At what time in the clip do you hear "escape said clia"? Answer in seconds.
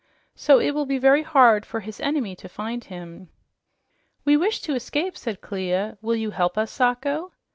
4.73-5.99